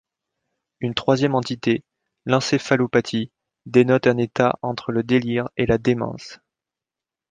[0.79, 1.83] Une troisième entité,
[2.25, 3.31] l'encéphalopathie,
[3.67, 6.39] dénote un état entre le délire et la démence.